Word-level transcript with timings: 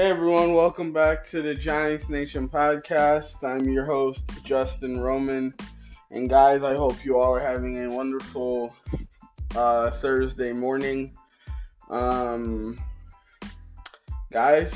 Hey 0.00 0.08
everyone, 0.08 0.54
welcome 0.54 0.94
back 0.94 1.28
to 1.28 1.42
the 1.42 1.54
Giants 1.54 2.08
Nation 2.08 2.48
podcast. 2.48 3.44
I'm 3.44 3.68
your 3.68 3.84
host, 3.84 4.24
Justin 4.44 4.98
Roman. 4.98 5.52
And 6.10 6.26
guys, 6.26 6.62
I 6.62 6.74
hope 6.74 7.04
you 7.04 7.18
all 7.18 7.34
are 7.34 7.38
having 7.38 7.84
a 7.84 7.90
wonderful 7.90 8.74
uh, 9.54 9.90
Thursday 9.90 10.54
morning. 10.54 11.14
Um, 11.90 12.80
guys, 14.32 14.72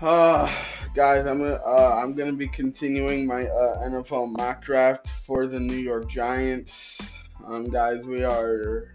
uh, 0.00 0.52
guys, 0.96 1.24
I'm 1.24 1.38
gonna 1.38 1.60
uh, 1.64 2.00
I'm 2.02 2.14
gonna 2.14 2.32
be 2.32 2.48
continuing 2.48 3.28
my 3.28 3.44
uh, 3.44 3.88
NFL 3.90 4.36
mock 4.36 4.60
draft 4.60 5.06
for 5.24 5.46
the 5.46 5.60
New 5.60 5.76
York 5.76 6.10
Giants. 6.10 6.98
Um, 7.46 7.70
guys, 7.70 8.02
we 8.02 8.24
are 8.24 8.92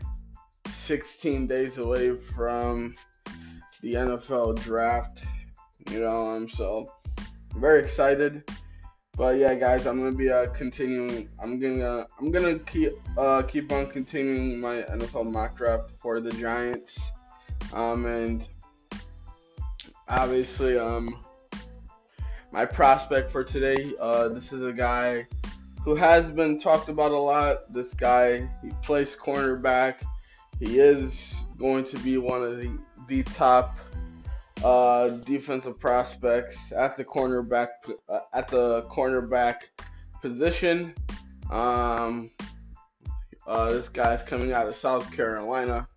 16 0.67 1.47
days 1.47 1.77
away 1.77 2.17
from 2.17 2.95
the 3.81 3.93
NFL 3.93 4.61
draft. 4.61 5.23
You 5.89 6.01
know, 6.01 6.27
I'm 6.27 6.49
so 6.49 6.91
very 7.55 7.79
excited. 7.79 8.43
But 9.15 9.37
yeah, 9.37 9.53
guys, 9.55 9.85
I'm 9.85 9.97
gonna 9.97 10.15
be 10.15 10.29
uh, 10.29 10.47
continuing. 10.51 11.29
I'm 11.41 11.59
gonna 11.59 12.07
I'm 12.19 12.31
gonna 12.31 12.59
keep 12.59 12.93
uh, 13.17 13.41
keep 13.41 13.71
on 13.71 13.87
continuing 13.87 14.59
my 14.59 14.83
NFL 14.83 15.29
mock 15.29 15.57
draft 15.57 15.91
for 15.99 16.21
the 16.21 16.31
Giants. 16.31 17.11
Um, 17.73 18.05
and 18.05 18.47
obviously, 20.07 20.77
um, 20.77 21.19
my 22.51 22.65
prospect 22.65 23.31
for 23.31 23.43
today. 23.43 23.93
Uh, 23.99 24.29
this 24.29 24.53
is 24.53 24.63
a 24.63 24.71
guy 24.71 25.27
who 25.83 25.95
has 25.95 26.31
been 26.31 26.59
talked 26.59 26.89
about 26.89 27.11
a 27.11 27.17
lot. 27.17 27.71
This 27.73 27.93
guy, 27.93 28.49
he 28.61 28.71
plays 28.83 29.15
cornerback. 29.15 29.95
He 30.59 30.79
is 30.79 31.35
going 31.57 31.85
to 31.85 31.97
be 31.99 32.17
one 32.17 32.41
of 32.41 32.57
the 32.57 32.77
the 33.09 33.23
top 33.23 33.77
uh, 34.63 35.09
defensive 35.09 35.79
prospects 35.79 36.71
at 36.71 36.95
the 36.95 37.03
cornerback 37.03 37.69
uh, 38.07 38.19
at 38.33 38.47
the 38.47 38.83
cornerback 38.83 39.55
position. 40.21 40.93
Um, 41.49 42.31
uh, 43.47 43.71
this 43.71 43.89
guy's 43.89 44.21
coming 44.23 44.53
out 44.53 44.67
of 44.67 44.77
South 44.77 45.11
Carolina. 45.11 45.87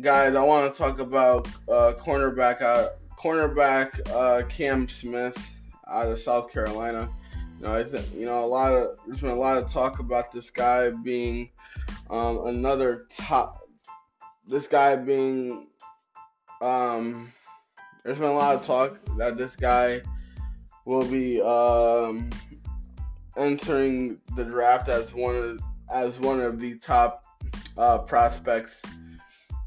Guys, 0.00 0.34
I 0.34 0.42
want 0.42 0.72
to 0.72 0.76
talk 0.76 0.98
about 0.98 1.46
uh, 1.68 1.92
cornerback 1.98 2.60
uh, 2.60 2.88
cornerback 3.18 4.10
uh, 4.10 4.44
Cam 4.48 4.88
Smith 4.88 5.38
out 5.88 6.08
of 6.08 6.20
South 6.20 6.50
Carolina. 6.50 7.08
You 7.60 7.66
know, 7.66 7.74
I 7.76 7.84
think 7.84 8.12
you 8.14 8.26
know 8.26 8.44
a 8.44 8.46
lot 8.46 8.72
of 8.72 8.96
there's 9.06 9.20
been 9.20 9.30
a 9.30 9.34
lot 9.34 9.58
of 9.58 9.70
talk 9.70 10.00
about 10.00 10.32
this 10.32 10.50
guy 10.50 10.90
being 10.90 11.50
um, 12.10 12.46
another 12.46 13.06
top. 13.16 13.60
This 14.46 14.66
guy 14.66 14.96
being 14.96 15.68
um, 16.60 17.32
there's 18.04 18.18
been 18.18 18.28
a 18.28 18.32
lot 18.32 18.54
of 18.54 18.62
talk 18.62 18.98
that 19.16 19.36
this 19.36 19.56
guy 19.56 20.02
will 20.84 21.04
be 21.04 21.40
um, 21.40 22.30
entering 23.36 24.18
the 24.36 24.44
draft 24.44 24.88
as 24.88 25.14
one 25.14 25.36
of 25.36 25.60
as 25.92 26.18
one 26.18 26.40
of 26.40 26.58
the 26.58 26.78
top 26.78 27.24
uh, 27.76 27.98
prospects 27.98 28.82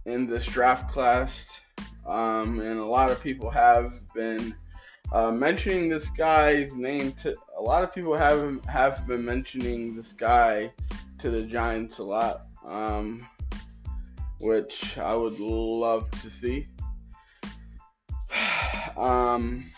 in 0.06 0.28
this 0.28 0.46
draft 0.46 0.92
class, 0.92 1.60
um, 2.06 2.60
and 2.60 2.80
a 2.80 2.86
lot 2.86 3.12
of 3.12 3.22
people 3.22 3.50
have 3.50 3.94
been 4.14 4.56
uh, 5.14 5.32
mentioning 5.32 5.90
this 5.90 6.10
guy's 6.10 6.76
name 6.76 7.12
to. 7.14 7.36
A 7.58 7.62
lot 7.62 7.84
of 7.84 7.94
people 7.94 8.16
have 8.16 8.64
have 8.66 9.08
been 9.08 9.24
mentioning 9.24 9.96
this 9.96 10.14
guy 10.14 10.72
to 11.20 11.30
the 11.30 11.44
Giants 11.44 12.00
a 12.00 12.04
lot, 12.04 12.48
um, 12.66 13.26
which 14.40 14.98
I 14.98 15.14
would 15.14 15.40
love 15.40 16.10
to 16.22 16.30
see. 16.30 16.68
Um, 18.98 19.72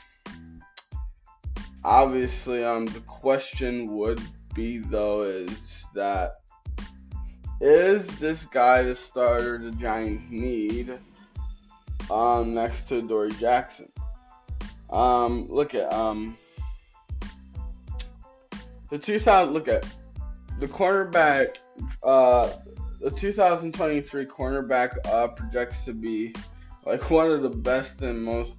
obviously, 1.84 2.64
um, 2.64 2.86
the 2.86 3.00
question 3.00 3.96
would 3.96 4.22
be 4.54 4.78
though 4.78 5.24
is 5.24 5.86
that 5.96 6.34
is 7.60 8.06
this 8.20 8.46
guy 8.46 8.84
the 8.84 8.96
starter 8.96 9.58
the 9.58 9.72
Giants 9.72 10.30
need? 10.30 11.00
Um, 12.12 12.54
next 12.54 12.88
to 12.90 13.00
Adoree 13.00 13.32
Jackson. 13.40 13.92
Um, 14.92 15.48
look 15.50 15.74
at 15.74 15.92
um 15.92 16.38
the 18.90 18.98
2000. 18.98 19.54
Look 19.54 19.68
at 19.68 19.86
the 20.60 20.68
cornerback. 20.68 21.56
Uh, 22.04 22.52
the 23.00 23.12
2023 23.12 24.26
cornerback 24.26 24.98
uh, 25.06 25.28
projects 25.28 25.86
to 25.86 25.94
be 25.94 26.34
like 26.86 27.10
one 27.10 27.30
of 27.30 27.42
the 27.42 27.50
best 27.50 28.02
and 28.02 28.24
most 28.24 28.58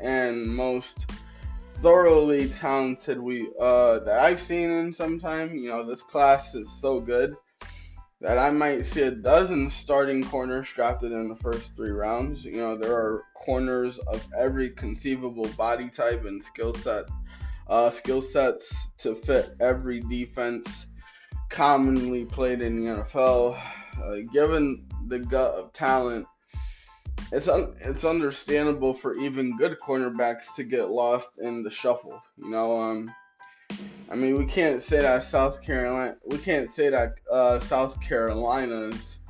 and 0.00 0.46
most 0.46 1.10
thoroughly 1.82 2.48
talented 2.48 3.20
we 3.20 3.48
uh, 3.60 3.98
that 4.00 4.20
I've 4.20 4.40
seen 4.40 4.70
in 4.70 4.92
some 4.92 5.18
time. 5.18 5.54
You 5.56 5.68
know, 5.68 5.84
this 5.84 6.02
class 6.02 6.54
is 6.54 6.70
so 6.70 7.00
good 7.00 7.34
that 8.20 8.38
I 8.38 8.50
might 8.50 8.84
see 8.84 9.02
a 9.02 9.10
dozen 9.10 9.70
starting 9.70 10.24
corners 10.24 10.68
drafted 10.74 11.12
in 11.12 11.28
the 11.28 11.36
first 11.36 11.74
three 11.74 11.90
rounds. 11.90 12.44
You 12.44 12.58
know, 12.58 12.76
there 12.76 12.92
are 12.92 13.24
corners 13.34 13.98
of 13.98 14.26
every 14.38 14.70
conceivable 14.70 15.48
body 15.56 15.88
type 15.88 16.26
and 16.26 16.42
skill 16.42 16.74
set, 16.74 17.04
uh, 17.68 17.90
skill 17.90 18.20
sets 18.20 18.90
to 18.98 19.14
fit 19.14 19.56
every 19.60 20.00
defense 20.00 20.86
commonly 21.50 22.24
played 22.24 22.62
in 22.62 22.82
the 22.82 22.90
NFL. 22.90 23.60
Uh, 24.02 24.16
given 24.32 24.86
the 25.08 25.18
gut 25.18 25.54
of 25.54 25.72
talent 25.72 26.26
it's 27.32 27.48
un- 27.48 27.74
it's 27.80 28.04
understandable 28.04 28.94
for 28.94 29.16
even 29.16 29.56
good 29.56 29.78
cornerbacks 29.78 30.54
to 30.56 30.64
get 30.64 30.90
lost 30.90 31.38
in 31.38 31.62
the 31.62 31.70
shuffle. 31.70 32.20
You 32.36 32.50
know, 32.50 32.80
um, 32.80 33.12
I 34.10 34.16
mean, 34.16 34.36
we 34.36 34.44
can't 34.44 34.82
say 34.82 35.00
that 35.02 35.24
South 35.24 35.62
Carolina, 35.62 36.16
we 36.26 36.38
can't 36.38 36.70
say 36.70 36.88
that 36.90 37.14
uh, 37.30 37.60
South 37.60 38.00
Carolina's 38.00 39.20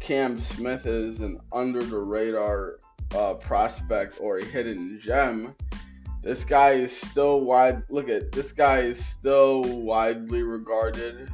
Cam 0.00 0.38
Smith 0.38 0.86
is 0.86 1.20
an 1.20 1.40
under 1.52 1.82
the 1.82 1.98
radar 1.98 2.78
uh, 3.16 3.34
prospect 3.34 4.18
or 4.20 4.38
a 4.38 4.44
hidden 4.44 5.00
gem. 5.02 5.54
This 6.22 6.44
guy 6.44 6.70
is 6.70 6.96
still 6.96 7.40
wide. 7.40 7.82
Look 7.88 8.08
at 8.08 8.30
this 8.32 8.52
guy 8.52 8.80
is 8.80 9.04
still 9.04 9.62
widely 9.62 10.42
regarded 10.42 11.28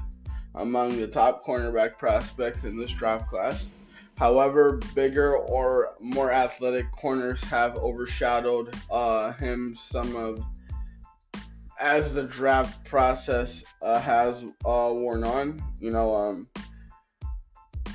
among 0.55 0.97
the 0.97 1.07
top 1.07 1.45
cornerback 1.45 1.99
prospects 1.99 2.65
in 2.65 2.79
this 2.79 2.93
draft 2.93 3.29
class. 3.29 3.71
However, 4.17 4.81
bigger 4.95 5.37
or 5.37 5.95
more 6.01 6.31
athletic 6.31 6.91
corners 6.93 7.43
have 7.45 7.77
overshadowed 7.77 8.75
uh, 8.91 9.33
him 9.33 9.75
some 9.77 10.15
of 10.15 10.45
as 11.81 12.15
the 12.15 12.23
draft 12.23 12.85
process 12.85 13.65
uh, 13.83 13.99
has 13.99 14.45
uh, 14.65 14.91
worn 14.93 15.25
on. 15.25 15.63
You 15.81 15.91
know, 15.91 16.15
um, 16.15 16.49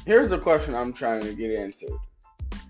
here's 0.06 0.30
the 0.30 0.38
question 0.38 0.76
I'm 0.76 0.92
trying 0.92 1.24
to 1.24 1.34
get 1.34 1.58
answered. 1.58 1.92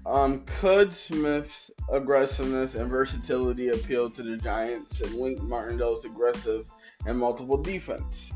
Um, 0.05 0.43
could 0.45 0.95
Smith's 0.95 1.71
aggressiveness 1.91 2.75
and 2.75 2.89
versatility 2.89 3.69
appeal 3.69 4.09
to 4.11 4.23
the 4.23 4.37
Giants 4.37 5.01
and 5.01 5.19
Wink 5.19 5.41
Martindale's 5.41 6.05
aggressive 6.05 6.65
and 7.05 7.17
multiple 7.17 7.57
defense? 7.57 8.31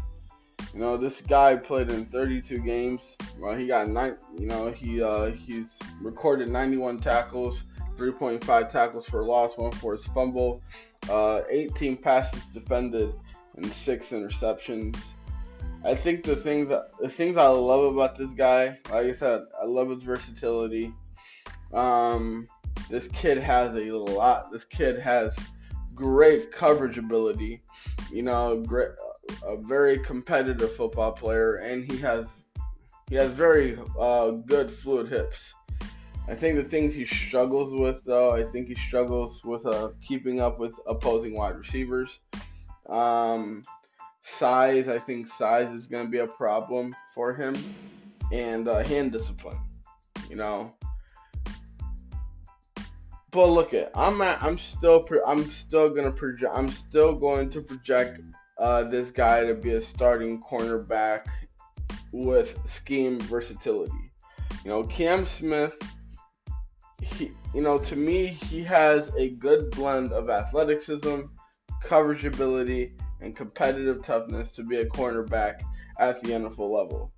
You 0.74 0.80
know, 0.80 0.98
this 0.98 1.22
guy 1.22 1.56
played 1.56 1.92
in 1.92 2.06
32 2.06 2.60
games. 2.60 3.16
Well, 3.40 3.56
he 3.56 3.68
got 3.68 3.90
nine. 3.90 4.18
You 4.38 4.48
know, 4.48 4.72
he 4.72 5.04
uh, 5.04 5.26
he's 5.26 5.78
recorded 6.02 6.50
91 6.50 7.00
tackles, 7.00 7.66
3.5 7.96 8.70
tackles 8.70 9.06
for 9.08 9.24
loss, 9.24 9.56
one 9.56 9.72
forced 9.74 10.12
fumble, 10.14 10.62
uh, 11.10 11.42
18 11.50 11.98
passes 11.98 12.44
defended, 12.48 13.14
and 13.56 13.66
six 13.68 14.10
interceptions. 14.10 14.98
I 15.86 15.94
think 15.94 16.24
the 16.24 16.36
things 16.36 16.70
the 17.00 17.10
things 17.10 17.38
I 17.38 17.48
love 17.48 17.94
about 17.94 18.16
this 18.16 18.32
guy, 18.32 18.80
like 18.90 19.06
I 19.08 19.12
said, 19.12 19.42
I 19.62 19.66
love 19.66 19.90
his 19.90 20.04
versatility. 20.04 20.92
Um, 21.72 22.48
this 22.90 23.08
kid 23.10 23.38
has 23.38 23.76
a 23.76 23.92
lot. 23.92 24.52
This 24.52 24.64
kid 24.64 25.00
has 25.00 25.38
great 25.94 26.52
coverage 26.52 26.98
ability. 26.98 27.62
You 28.12 28.24
know, 28.24 28.62
great 28.62 28.90
a 29.46 29.58
very 29.58 29.98
competitive 30.00 30.76
football 30.76 31.12
player, 31.12 31.56
and 31.56 31.90
he 31.92 31.98
has 31.98 32.26
he 33.10 33.16
has 33.16 33.32
very 33.32 33.78
uh, 34.00 34.32
good 34.32 34.72
fluid 34.72 35.10
hips. 35.10 35.54
I 36.28 36.36
think 36.36 36.56
the 36.56 36.64
things 36.64 36.96
he 36.96 37.06
struggles 37.06 37.74
with, 37.74 38.04
though, 38.06 38.32
I 38.32 38.44
think 38.44 38.70
he 38.70 38.76
struggles 38.76 39.44
with 39.44 39.66
uh, 39.66 39.90
keeping 40.02 40.40
up 40.40 40.58
with 40.58 40.72
opposing 40.88 41.36
wide 41.36 41.58
receivers. 41.58 42.22
Um, 42.88 43.62
size, 44.22 44.88
I 44.88 44.98
think 44.98 45.28
size 45.28 45.70
is 45.74 45.88
going 45.88 46.06
to 46.06 46.10
be 46.10 46.20
a 46.20 46.28
problem 46.28 46.96
for 47.14 47.34
him, 47.34 47.56
and 48.32 48.68
uh, 48.68 48.84
hand 48.84 49.12
discipline. 49.12 49.60
You 50.30 50.38
know. 50.38 50.74
But 53.32 53.48
look 53.48 53.74
at, 53.74 53.92
I'm 53.96 54.22
at, 54.22 54.42
I'm 54.44 54.60
still, 54.60 55.06
I'm 55.26 55.50
still 55.50 55.90
gonna 55.90 56.12
project, 56.12 56.52
I'm 56.54 56.70
still 56.70 57.16
going 57.16 57.50
to 57.50 57.62
project 57.62 58.22
uh, 58.58 58.84
this 58.84 59.12
guy 59.12 59.46
to 59.46 59.56
be 59.56 59.72
a 59.72 59.82
starting 59.82 60.42
cornerback 60.42 61.26
with 62.12 62.58
scheme 62.70 63.20
versatility. 63.20 64.12
You 64.64 64.70
know, 64.70 64.84
Cam 64.84 65.26
Smith, 65.26 65.78
he, 67.02 67.32
you 67.54 67.62
know, 67.62 67.78
to 67.80 67.96
me, 67.96 68.28
he 68.28 68.64
has 68.64 69.14
a 69.16 69.32
good 69.32 69.72
blend 69.72 70.14
of 70.14 70.30
athleticism, 70.30 71.22
coverage 71.82 72.26
ability, 72.26 72.94
and 73.22 73.36
competitive 73.36 74.02
toughness 74.04 74.52
to 74.52 74.64
be 74.64 74.78
a 74.78 74.86
cornerback 74.86 75.62
at 76.00 76.22
the 76.22 76.30
NFL 76.30 76.70
level. 76.70 77.12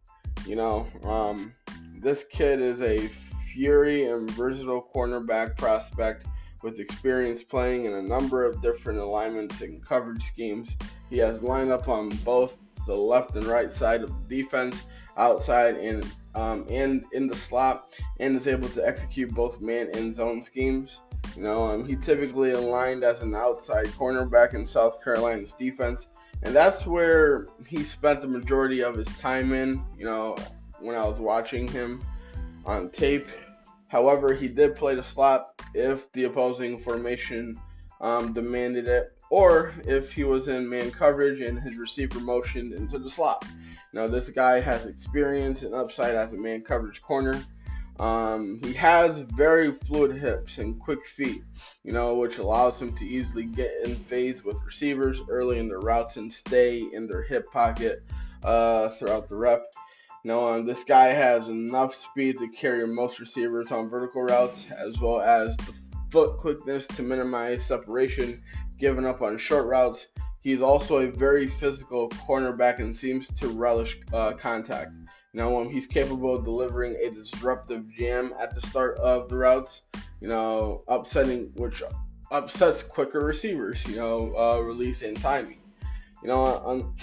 You 0.46 0.56
know, 0.56 0.88
um, 1.04 1.54
this 2.00 2.24
kid 2.24 2.62
is 2.62 2.82
a 2.82 3.08
fury 3.54 4.10
and 4.10 4.30
versatile 4.32 4.88
cornerback 4.94 5.58
prospect 5.58 6.28
with 6.64 6.80
experience 6.80 7.44
playing 7.44 7.86
in 7.86 7.94
a 7.94 8.02
number 8.02 8.44
of 8.44 8.62
different 8.62 9.00
alignments 9.00 9.62
and 9.62 9.86
coverage 9.86 10.24
schemes. 10.24 10.76
He 11.10 11.18
has 11.20 11.42
lined 11.42 11.72
up 11.72 11.88
on 11.88 12.10
both 12.24 12.58
the 12.88 12.96
left 12.96 13.36
and 13.36 13.46
right 13.46 13.74
side 13.74 14.04
of 14.04 14.12
the 14.28 14.44
defense, 14.44 14.84
outside 15.18 15.76
and 15.78 16.06
um, 16.36 16.66
and 16.70 17.06
in 17.14 17.28
the 17.28 17.36
slot, 17.36 17.96
and 18.20 18.36
is 18.36 18.48
able 18.48 18.68
to 18.70 18.86
execute 18.86 19.34
both 19.34 19.62
man 19.62 19.90
and 19.94 20.14
zone 20.14 20.44
schemes. 20.44 21.00
You 21.36 21.44
know, 21.44 21.66
um, 21.66 21.86
he 21.86 21.96
typically 21.96 22.52
aligned 22.52 23.04
as 23.04 23.22
an 23.22 23.34
outside 23.34 23.88
cornerback 23.88 24.54
in 24.54 24.66
South 24.66 25.04
Carolina's 25.04 25.54
defense, 25.54 26.08
and 26.44 26.56
that's 26.56 26.86
where 26.86 27.48
he 27.68 27.84
spent 27.84 28.22
the 28.22 28.28
majority 28.28 28.82
of 28.82 28.96
his 28.96 29.08
time 29.18 29.54
in. 29.54 29.84
You 29.98 30.06
know, 30.06 30.36
when 30.80 30.96
I 30.96 31.06
was 31.06 31.20
watching 31.20 31.68
him 31.68 32.02
on 32.66 32.90
tape. 32.90 33.28
However, 33.88 34.34
he 34.34 34.48
did 34.48 34.76
play 34.76 34.96
the 34.96 35.04
slot 35.04 35.62
if 35.74 36.12
the 36.14 36.26
opposing 36.26 36.78
formation 36.78 37.58
um, 38.02 38.34
demanded 38.34 38.88
it, 38.88 39.15
or 39.30 39.74
if 39.86 40.12
he 40.12 40.24
was 40.24 40.48
in 40.48 40.70
man 40.70 40.92
coverage 40.92 41.42
and 41.42 41.60
his 41.60 41.78
receiver 41.78 42.20
motioned 42.20 42.74
into 42.74 43.00
the 43.00 43.10
slot. 43.10 43.46
Now, 43.94 44.08
this 44.08 44.30
guy 44.30 44.60
has 44.60 44.86
experience 44.86 45.64
and 45.64 45.74
upside 45.74 46.16
as 46.16 46.34
a 46.34 46.38
man 46.38 46.62
coverage 46.62 47.02
corner. 47.02 47.42
Um, 47.98 48.60
he 48.62 48.74
has 48.74 49.20
very 49.20 49.72
fluid 49.72 50.18
hips 50.18 50.58
and 50.58 50.80
quick 50.80 51.06
feet, 51.06 51.44
you 51.84 51.94
know, 51.94 52.16
which 52.16 52.40
allows 52.40 52.82
him 52.82 52.94
to 52.98 53.06
easily 53.06 53.46
get 53.46 53.72
in 53.86 53.96
phase 53.96 54.44
with 54.44 54.58
receivers 54.66 55.22
early 55.30 55.60
in 55.60 55.70
their 55.70 55.80
routes 55.80 56.18
and 56.18 56.32
stay 56.32 56.80
in 56.92 57.08
their 57.08 57.24
hip 57.24 57.50
pocket 57.52 58.04
uh, 58.44 58.90
throughout 58.90 59.30
the 59.30 59.36
rep. 59.36 59.64
Know, 60.26 60.50
um, 60.50 60.66
this 60.66 60.84
guy 60.84 61.10
has 61.10 61.50
enough 61.50 61.94
speed 61.94 62.40
to 62.40 62.48
carry 62.48 62.88
most 62.88 63.20
receivers 63.20 63.72
on 63.72 63.92
vertical 63.92 64.24
routes, 64.24 64.66
as 64.76 65.00
well 65.00 65.22
as 65.22 65.56
the 65.58 65.74
foot 66.10 66.38
quickness 66.38 66.88
to 66.88 67.04
minimize 67.04 67.64
separation 67.64 68.42
given 68.78 69.06
up 69.06 69.22
on 69.22 69.38
short 69.38 69.66
routes. 69.66 70.08
He's 70.42 70.62
also 70.62 71.00
a 71.00 71.08
very 71.08 71.48
physical 71.48 72.10
cornerback 72.10 72.80
and 72.80 72.96
seems 72.96 73.28
to 73.40 73.48
relish 73.48 74.00
uh, 74.14 74.34
contact. 74.34 74.92
You 75.34 75.42
know, 75.42 75.60
um, 75.60 75.70
he's 75.70 75.88
capable 75.88 76.36
of 76.36 76.46
delivering 76.46 76.96
a 76.96 77.10
disruptive 77.10 77.90
jam 77.90 78.34
at 78.40 78.54
the 78.56 78.62
start 78.62 78.98
of 79.00 79.28
the 79.28 79.38
routes. 79.38 79.82
You 80.22 80.28
know, 80.28 80.84
upsetting 80.88 81.52
which 81.56 81.84
upsets 82.32 82.84
quicker 82.84 83.20
receivers. 83.20 83.86
You 83.88 83.98
know, 83.98 84.34
uh, 84.38 84.60
release 84.60 85.02
and 85.02 85.20
timing. 85.20 85.60
You 86.22 86.30
know, 86.30 86.46
um, 86.66 86.96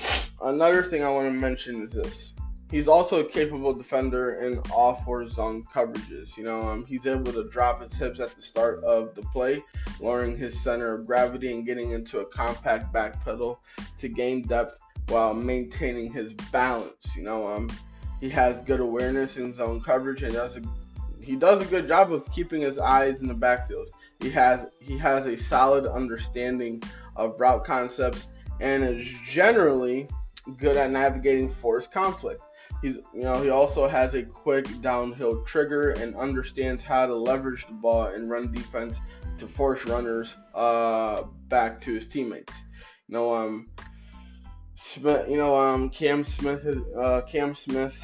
another 0.43 0.83
thing 0.83 1.05
I 1.05 1.11
want 1.11 1.27
to 1.27 1.33
mention 1.33 1.83
is 1.83 1.93
this. 1.93 2.32
He's 2.73 2.89
also 2.89 3.21
a 3.21 3.29
capable 3.29 3.75
defender 3.75 4.37
in 4.37 4.59
all 4.73 4.95
four 5.05 5.29
zone 5.29 5.63
coverages. 5.63 6.39
You 6.39 6.45
know, 6.45 6.67
um, 6.67 6.87
he's 6.87 7.07
able 7.07 7.31
to 7.35 7.45
drop 7.51 7.83
his 7.83 7.93
hips 7.93 8.19
at 8.19 8.35
the 8.35 8.41
start 8.41 8.83
of 8.83 9.15
the 9.15 9.21
play, 9.21 9.63
lowering 10.01 10.39
his 10.39 10.59
center 10.59 10.95
of 10.95 11.07
gravity 11.07 11.53
and 11.53 11.67
getting 11.67 11.91
into 11.91 12.21
a 12.21 12.25
compact 12.25 12.91
back 12.91 13.23
pedal 13.27 13.61
to 13.99 14.09
gain 14.09 14.41
depth 14.47 14.81
while 15.09 15.35
maintaining 15.35 16.11
his 16.11 16.33
balance. 16.51 17.15
You 17.15 17.25
know, 17.25 17.47
um, 17.47 17.69
he 18.21 18.31
has 18.31 18.63
good 18.63 18.81
awareness 18.81 19.37
in 19.37 19.53
zone 19.53 19.83
coverage 19.83 20.23
and 20.23 20.33
does 20.33 20.57
a, 20.57 20.63
he 21.21 21.37
does 21.37 21.61
a 21.61 21.67
good 21.67 21.87
job 21.89 22.11
of 22.11 22.25
keeping 22.33 22.63
his 22.63 22.79
eyes 22.79 23.21
in 23.21 23.29
the 23.29 23.35
backfield. 23.35 23.89
He 24.19 24.31
has 24.31 24.67
he 24.81 24.97
has 24.97 25.27
a 25.27 25.37
solid 25.37 25.85
understanding 25.85 26.83
of 27.17 27.39
route 27.39 27.67
concepts 27.67 28.29
and 28.61 28.83
is 28.83 29.07
generally 29.29 30.09
good 30.57 30.79
at 30.79 30.91
navigating 30.91 31.51
forced 31.51 31.93
conflict. 31.93 32.43
He's 32.83 32.97
you 33.15 33.23
know 33.23 33.41
he 33.41 33.51
also 33.51 33.89
has 33.89 34.15
a 34.15 34.23
quick 34.23 34.67
downhill 34.83 35.43
trigger 35.45 35.91
and 35.91 36.15
understands 36.17 36.83
how 36.83 37.07
to 37.07 37.15
leverage 37.15 37.67
the 37.67 37.73
ball 37.73 38.07
and 38.07 38.29
run 38.29 38.53
defense 38.53 39.01
to 39.39 39.47
force 39.47 39.85
runners 39.87 40.37
uh, 40.55 41.23
back 41.49 41.81
to 41.83 41.95
his 41.95 42.09
teammates. 42.09 42.53
You 43.09 43.15
know 43.15 43.35
um 43.35 43.67
Smith, 44.85 45.29
you 45.29 45.37
know, 45.37 45.57
um, 45.57 45.89
Cam 45.89 46.25
Smith, 46.25 46.67
uh, 46.99 47.23
Cam 47.23 47.55
Smith, 47.55 47.99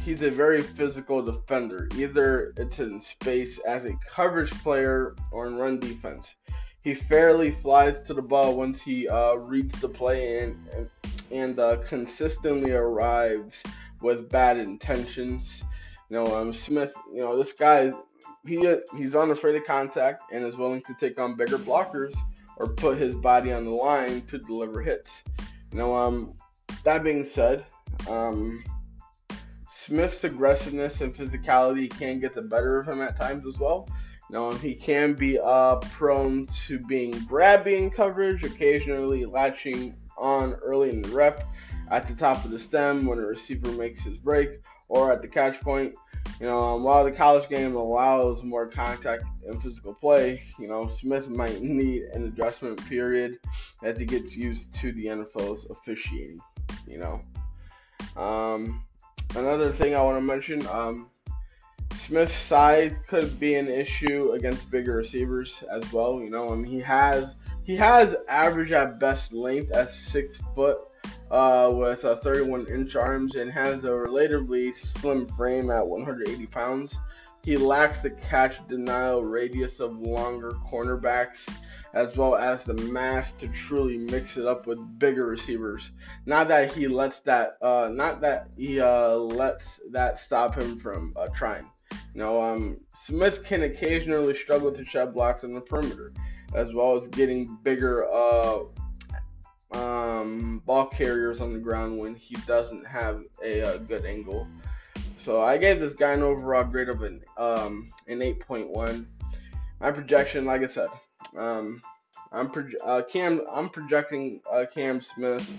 he's 0.00 0.22
a 0.22 0.30
very 0.30 0.62
physical 0.62 1.22
defender. 1.22 1.88
Either 1.96 2.52
it's 2.56 2.78
in 2.78 3.00
space 3.00 3.58
as 3.60 3.84
a 3.84 3.92
coverage 4.08 4.50
player 4.62 5.14
or 5.30 5.46
in 5.46 5.56
run 5.56 5.78
defense. 5.78 6.34
He 6.82 6.94
fairly 6.94 7.52
flies 7.52 8.02
to 8.02 8.14
the 8.14 8.22
ball 8.22 8.56
once 8.56 8.82
he 8.82 9.06
uh, 9.06 9.34
reads 9.34 9.80
the 9.80 9.88
play 9.88 10.42
and 10.42 10.56
and, 10.74 10.88
and 11.32 11.58
uh, 11.58 11.78
consistently 11.78 12.72
arrives 12.72 13.62
with 14.00 14.28
bad 14.28 14.58
intentions. 14.58 15.64
You 16.08 16.16
know, 16.16 16.36
um, 16.36 16.52
Smith, 16.52 16.94
you 17.12 17.20
know, 17.20 17.36
this 17.36 17.52
guy, 17.52 17.92
he 18.46 18.76
he's 18.96 19.14
unafraid 19.14 19.56
of 19.56 19.64
contact 19.64 20.24
and 20.32 20.44
is 20.44 20.58
willing 20.58 20.82
to 20.82 20.94
take 20.94 21.18
on 21.18 21.36
bigger 21.36 21.58
blockers 21.58 22.14
or 22.56 22.68
put 22.68 22.98
his 22.98 23.14
body 23.14 23.52
on 23.52 23.64
the 23.64 23.70
line 23.70 24.20
to 24.22 24.38
deliver 24.38 24.82
hits. 24.82 25.24
You 25.72 25.78
know, 25.78 25.94
um, 25.94 26.34
that 26.84 27.02
being 27.02 27.24
said, 27.24 27.64
um, 28.08 28.62
Smith's 29.68 30.22
aggressiveness 30.24 31.00
and 31.00 31.14
physicality 31.14 31.90
can 31.90 32.20
get 32.20 32.34
the 32.34 32.42
better 32.42 32.78
of 32.78 32.86
him 32.86 33.00
at 33.00 33.16
times 33.16 33.46
as 33.46 33.58
well. 33.58 33.88
You 34.28 34.36
know, 34.36 34.52
he 34.52 34.74
can 34.74 35.14
be 35.14 35.38
uh, 35.38 35.76
prone 35.76 36.46
to 36.66 36.78
being 36.78 37.12
grabby 37.12 37.76
in 37.76 37.90
coverage, 37.90 38.44
occasionally 38.44 39.24
latching 39.24 39.94
on 40.22 40.54
early 40.62 40.90
in 40.90 41.02
the 41.02 41.08
rep 41.08 41.46
at 41.90 42.08
the 42.08 42.14
top 42.14 42.44
of 42.44 42.50
the 42.50 42.58
stem 42.58 43.04
when 43.06 43.18
a 43.18 43.22
receiver 43.22 43.70
makes 43.72 44.02
his 44.02 44.16
break 44.16 44.60
or 44.88 45.12
at 45.12 45.20
the 45.20 45.28
catch 45.28 45.60
point. 45.60 45.94
You 46.40 46.46
know, 46.46 46.62
um, 46.62 46.82
while 46.84 47.04
the 47.04 47.12
college 47.12 47.48
game 47.48 47.74
allows 47.74 48.42
more 48.42 48.66
contact 48.66 49.24
and 49.46 49.60
physical 49.62 49.94
play, 49.94 50.42
you 50.58 50.68
know, 50.68 50.86
Smith 50.86 51.28
might 51.28 51.60
need 51.62 52.02
an 52.14 52.26
adjustment 52.26 52.84
period 52.88 53.38
as 53.82 53.98
he 53.98 54.04
gets 54.04 54.36
used 54.36 54.74
to 54.76 54.92
the 54.92 55.06
NFL's 55.06 55.66
officiating. 55.70 56.40
You 56.86 56.98
know, 56.98 57.20
um, 58.20 58.84
another 59.36 59.72
thing 59.72 59.94
I 59.94 60.02
want 60.02 60.18
to 60.18 60.22
mention, 60.22 60.66
um, 60.68 61.10
Smith's 61.94 62.34
size 62.34 62.98
could 63.06 63.38
be 63.38 63.54
an 63.54 63.68
issue 63.68 64.32
against 64.32 64.70
bigger 64.70 64.94
receivers 64.94 65.62
as 65.70 65.92
well. 65.92 66.20
You 66.20 66.30
know, 66.30 66.52
I 66.52 66.56
mean, 66.56 66.72
he 66.72 66.80
has 66.80 67.34
he 67.64 67.76
has 67.76 68.16
average 68.28 68.72
at 68.72 68.98
best 68.98 69.32
length 69.32 69.72
at 69.72 69.90
six 69.90 70.38
foot 70.54 70.78
uh, 71.30 71.70
with 71.72 72.04
uh, 72.04 72.16
31 72.16 72.66
inch 72.66 72.96
arms 72.96 73.34
and 73.36 73.50
has 73.50 73.84
a 73.84 73.96
relatively 73.96 74.72
slim 74.72 75.26
frame 75.28 75.70
at 75.70 75.86
180 75.86 76.46
pounds. 76.46 76.98
He 77.42 77.56
lacks 77.56 78.02
the 78.02 78.10
catch 78.10 78.66
denial 78.68 79.24
radius 79.24 79.80
of 79.80 79.98
longer 79.98 80.52
cornerbacks, 80.70 81.48
as 81.92 82.16
well 82.16 82.36
as 82.36 82.62
the 82.62 82.74
mass 82.74 83.32
to 83.34 83.48
truly 83.48 83.98
mix 83.98 84.36
it 84.36 84.46
up 84.46 84.66
with 84.66 84.98
bigger 84.98 85.26
receivers. 85.26 85.90
Not 86.24 86.46
that 86.48 86.72
he 86.72 86.86
lets 86.86 87.20
that, 87.20 87.56
uh, 87.60 87.90
not 87.92 88.20
that 88.20 88.48
he 88.56 88.80
uh, 88.80 89.14
lets 89.14 89.80
that 89.90 90.20
stop 90.20 90.54
him 90.54 90.78
from 90.78 91.12
uh, 91.16 91.28
trying. 91.34 91.68
Know, 92.14 92.40
um, 92.40 92.78
Smith 92.94 93.42
can 93.42 93.62
occasionally 93.62 94.34
struggle 94.36 94.70
to 94.70 94.84
shed 94.84 95.12
blocks 95.12 95.44
on 95.44 95.52
the 95.52 95.60
perimeter, 95.60 96.12
as 96.54 96.72
well 96.74 96.96
as 96.96 97.08
getting 97.08 97.56
bigger 97.62 98.06
uh, 98.12 98.60
um, 99.72 100.62
ball 100.66 100.86
carriers 100.86 101.40
on 101.40 101.52
the 101.52 101.58
ground 101.58 101.98
when 101.98 102.14
he 102.14 102.36
doesn't 102.46 102.86
have 102.86 103.22
a, 103.42 103.60
a, 103.60 103.74
uh, 103.74 103.78
good 103.78 104.04
angle. 104.04 104.46
So 105.16 105.40
I 105.40 105.56
gave 105.56 105.80
this 105.80 105.94
guy 105.94 106.12
an 106.12 106.22
overall 106.22 106.64
grade 106.64 106.88
of 106.88 107.02
an 107.02 107.22
um, 107.36 107.90
an 108.08 108.18
8.1. 108.18 109.06
My 109.80 109.90
projection, 109.90 110.44
like 110.44 110.62
I 110.62 110.66
said, 110.66 110.88
um, 111.36 111.82
I'm 112.32 112.48
proje- 112.48 112.74
uh, 112.84 113.02
Cam. 113.02 113.42
I'm 113.50 113.68
projecting 113.68 114.40
uh, 114.50 114.64
Cam 114.72 115.00
Smith 115.00 115.50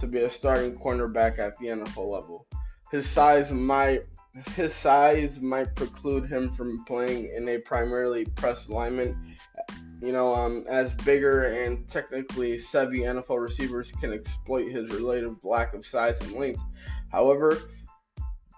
to 0.00 0.06
be 0.06 0.20
a 0.20 0.30
starting 0.30 0.76
cornerback 0.78 1.38
at 1.38 1.58
the 1.58 1.66
NFL 1.66 2.10
level. 2.10 2.46
His 2.90 3.08
size 3.08 3.50
might 3.50 4.04
his 4.54 4.74
size 4.74 5.40
might 5.40 5.74
preclude 5.74 6.30
him 6.30 6.50
from 6.50 6.84
playing 6.84 7.30
in 7.34 7.48
a 7.48 7.58
primarily 7.58 8.24
press 8.24 8.68
alignment 8.68 9.16
you 10.00 10.12
know, 10.12 10.34
um, 10.34 10.64
as 10.68 10.94
bigger 10.94 11.46
and 11.46 11.88
technically 11.88 12.58
savvy 12.58 13.00
NFL 13.00 13.42
receivers 13.42 13.92
can 13.92 14.12
exploit 14.12 14.70
his 14.70 14.90
relative 14.90 15.36
lack 15.42 15.74
of 15.74 15.84
size 15.84 16.20
and 16.20 16.32
length. 16.32 16.60
However, 17.10 17.58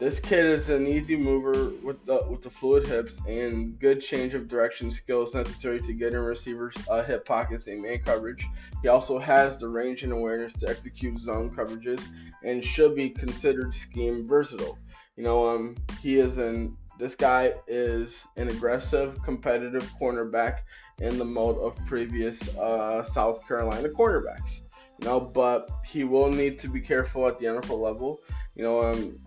this 0.00 0.18
kid 0.18 0.46
is 0.46 0.70
an 0.70 0.86
easy 0.86 1.14
mover 1.14 1.72
with 1.82 2.04
the 2.06 2.24
with 2.30 2.40
the 2.40 2.48
fluid 2.48 2.86
hips 2.86 3.20
and 3.28 3.78
good 3.78 4.00
change 4.00 4.32
of 4.32 4.48
direction 4.48 4.90
skills 4.90 5.34
necessary 5.34 5.78
to 5.82 5.92
get 5.92 6.14
in 6.14 6.20
receivers' 6.20 6.74
uh, 6.88 7.02
hip 7.02 7.26
pockets 7.26 7.66
and 7.66 7.82
man 7.82 7.98
coverage. 7.98 8.46
He 8.80 8.88
also 8.88 9.18
has 9.18 9.58
the 9.58 9.68
range 9.68 10.02
and 10.02 10.12
awareness 10.12 10.54
to 10.54 10.68
execute 10.70 11.18
zone 11.18 11.54
coverages 11.54 12.02
and 12.42 12.64
should 12.64 12.96
be 12.96 13.10
considered 13.10 13.74
scheme 13.74 14.26
versatile. 14.26 14.78
You 15.16 15.24
know, 15.24 15.46
um, 15.46 15.76
he 16.00 16.18
is 16.18 16.38
an 16.38 16.74
this 17.00 17.16
guy 17.16 17.54
is 17.66 18.26
an 18.36 18.48
aggressive, 18.48 19.20
competitive 19.24 19.90
cornerback 20.00 20.58
in 21.00 21.18
the 21.18 21.24
mold 21.24 21.58
of 21.58 21.74
previous 21.86 22.54
uh, 22.56 23.02
South 23.02 23.46
Carolina 23.48 23.88
cornerbacks. 23.88 24.60
You 25.00 25.06
know, 25.06 25.18
but 25.18 25.70
he 25.84 26.04
will 26.04 26.30
need 26.30 26.58
to 26.58 26.68
be 26.68 26.80
careful 26.80 27.26
at 27.26 27.38
the 27.38 27.46
NFL 27.46 27.80
level. 27.80 28.20
You 28.54 28.64
know, 28.64 28.82
um, 28.82 29.18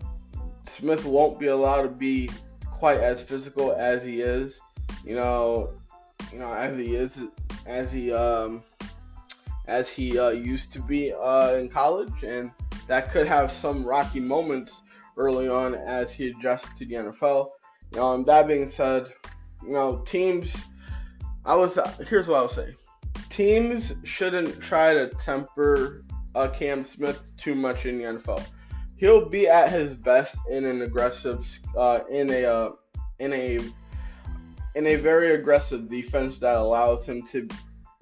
Smith 0.66 1.04
won't 1.04 1.40
be 1.40 1.48
allowed 1.48 1.82
to 1.82 1.88
be 1.88 2.30
quite 2.70 3.00
as 3.00 3.20
physical 3.20 3.72
as 3.72 4.04
he 4.04 4.20
is. 4.20 4.60
You 5.04 5.16
know, 5.16 5.74
you 6.32 6.38
know 6.38 6.52
as 6.52 6.78
he 6.78 6.94
is 6.94 7.18
as 7.66 7.90
he 7.90 8.12
um, 8.12 8.62
as 9.66 9.90
he 9.90 10.16
uh, 10.16 10.28
used 10.28 10.72
to 10.74 10.80
be 10.80 11.12
uh, 11.12 11.54
in 11.54 11.68
college, 11.68 12.22
and 12.22 12.52
that 12.86 13.10
could 13.10 13.26
have 13.26 13.50
some 13.50 13.82
rocky 13.82 14.20
moments 14.20 14.82
early 15.16 15.48
on 15.48 15.74
as 15.74 16.12
he 16.12 16.28
adjusts 16.28 16.78
to 16.78 16.86
the 16.86 16.94
NFL. 16.94 17.48
Um, 17.98 18.24
that 18.24 18.46
being 18.46 18.68
said, 18.68 19.12
you 19.62 19.72
know, 19.72 19.98
teams. 20.06 20.56
I 21.46 21.54
was 21.54 21.78
here's 22.08 22.26
what 22.26 22.38
I 22.38 22.40
will 22.42 22.48
say: 22.48 22.74
teams 23.28 23.94
shouldn't 24.04 24.60
try 24.60 24.94
to 24.94 25.08
temper 25.08 26.04
uh, 26.34 26.48
Cam 26.48 26.84
Smith 26.84 27.22
too 27.36 27.54
much 27.54 27.86
in 27.86 27.98
the 27.98 28.04
NFL. 28.04 28.44
He'll 28.96 29.28
be 29.28 29.48
at 29.48 29.72
his 29.72 29.94
best 29.94 30.36
in 30.50 30.64
an 30.64 30.82
aggressive, 30.82 31.46
uh, 31.76 32.00
in 32.10 32.30
a, 32.30 32.44
uh, 32.44 32.70
in 33.18 33.32
a, 33.32 33.58
in 34.74 34.86
a 34.86 34.96
very 34.96 35.34
aggressive 35.34 35.88
defense 35.88 36.38
that 36.38 36.56
allows 36.56 37.06
him 37.06 37.22
to, 37.28 37.48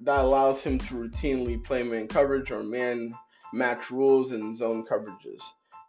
that 0.01 0.19
allows 0.19 0.63
him 0.63 0.77
to 0.77 0.93
routinely 0.95 1.61
play 1.63 1.83
man 1.83 2.07
coverage 2.07 2.51
or 2.51 2.63
man 2.63 3.13
match 3.53 3.91
rules 3.91 4.31
and 4.31 4.55
zone 4.55 4.85
coverages. 4.85 5.41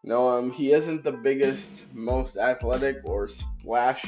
No, 0.06 0.28
um, 0.28 0.50
he 0.50 0.72
isn't 0.72 1.02
the 1.02 1.12
biggest, 1.12 1.86
most 1.94 2.36
athletic 2.36 2.98
or 3.04 3.26
splash 3.26 4.04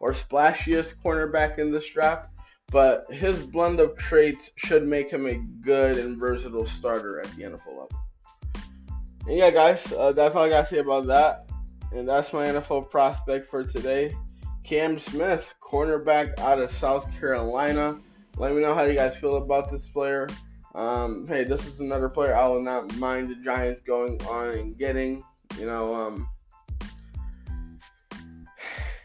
or 0.00 0.12
splashiest 0.12 0.94
cornerback 1.04 1.58
in 1.58 1.68
this 1.68 1.88
draft, 1.88 2.28
but 2.70 3.04
his 3.10 3.44
blend 3.44 3.80
of 3.80 3.96
traits 3.96 4.52
should 4.54 4.86
make 4.86 5.10
him 5.10 5.26
a 5.26 5.34
good 5.60 5.98
and 5.98 6.16
versatile 6.16 6.64
starter 6.64 7.20
at 7.20 7.26
the 7.34 7.42
NFL 7.42 7.66
level. 7.66 7.90
And 9.26 9.36
yeah, 9.36 9.50
guys, 9.50 9.92
uh, 9.92 10.12
that's 10.12 10.36
all 10.36 10.44
I 10.44 10.48
got 10.48 10.68
to 10.68 10.74
say 10.74 10.78
about 10.78 11.06
that. 11.08 11.46
And 11.92 12.08
that's 12.08 12.32
my 12.32 12.46
NFL 12.46 12.90
prospect 12.90 13.48
for 13.48 13.64
today. 13.64 14.14
Cam 14.62 14.96
Smith, 14.96 15.54
cornerback 15.60 16.38
out 16.38 16.60
of 16.60 16.70
South 16.70 17.10
Carolina. 17.18 17.98
Let 18.36 18.52
me 18.52 18.62
know 18.62 18.74
how 18.74 18.84
you 18.84 18.94
guys 18.94 19.16
feel 19.16 19.36
about 19.36 19.72
this 19.72 19.88
player. 19.88 20.28
Um, 20.76 21.26
hey, 21.26 21.42
this 21.42 21.66
is 21.66 21.80
another 21.80 22.08
player 22.08 22.34
I 22.34 22.46
will 22.46 22.62
not 22.62 22.96
mind 22.96 23.28
the 23.28 23.34
Giants 23.44 23.80
going 23.82 24.24
on 24.26 24.50
and 24.50 24.78
getting. 24.78 25.22
You 25.58 25.66
know, 25.66 25.94
um, 25.94 26.28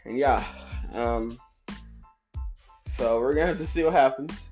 and 0.04 0.18
yeah, 0.18 0.44
um, 0.92 1.38
so 2.96 3.20
we're 3.20 3.34
gonna 3.34 3.46
have 3.46 3.58
to 3.58 3.66
see 3.66 3.84
what 3.84 3.92
happens. 3.92 4.50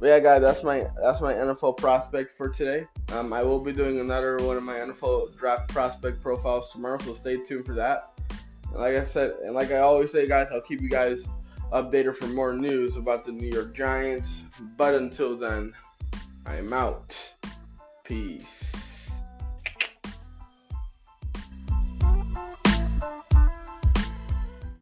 But 0.00 0.08
yeah, 0.08 0.20
guys, 0.20 0.40
that's 0.42 0.62
my 0.62 0.84
that's 1.00 1.20
my 1.20 1.32
NFL 1.32 1.78
prospect 1.78 2.36
for 2.36 2.48
today. 2.48 2.86
Um, 3.12 3.32
I 3.32 3.42
will 3.42 3.60
be 3.60 3.72
doing 3.72 4.00
another 4.00 4.36
one 4.38 4.56
of 4.56 4.62
my 4.62 4.74
NFL 4.74 5.36
draft 5.38 5.68
prospect 5.68 6.20
profiles 6.20 6.72
tomorrow, 6.72 6.98
so 6.98 7.14
stay 7.14 7.36
tuned 7.36 7.64
for 7.64 7.74
that. 7.74 8.12
And 8.70 8.80
like 8.80 8.96
I 8.96 9.04
said, 9.04 9.32
and 9.44 9.54
like 9.54 9.70
I 9.70 9.78
always 9.78 10.12
say, 10.12 10.28
guys, 10.28 10.48
I'll 10.52 10.60
keep 10.60 10.82
you 10.82 10.90
guys 10.90 11.26
updated 11.72 12.16
for 12.16 12.26
more 12.28 12.52
news 12.52 12.96
about 12.96 13.24
the 13.24 13.32
New 13.32 13.48
York 13.48 13.74
Giants. 13.74 14.44
But 14.76 14.94
until 14.94 15.36
then, 15.36 15.72
I 16.44 16.56
am 16.56 16.72
out. 16.72 17.16
Peace. 18.04 18.85